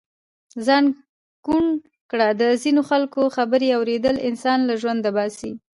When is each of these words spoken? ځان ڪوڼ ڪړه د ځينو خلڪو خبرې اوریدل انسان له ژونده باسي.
ځان 0.65 0.85
ڪوڼ 1.45 1.65
ڪړه 2.09 2.29
د 2.41 2.43
ځينو 2.61 2.81
خلڪو 2.89 3.21
خبرې 3.35 3.67
اوریدل 3.77 4.15
انسان 4.29 4.59
له 4.69 4.73
ژونده 4.81 5.09
باسي. 5.15 5.51